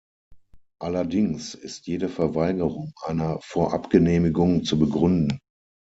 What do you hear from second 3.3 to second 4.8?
Vorabgenehmigung zu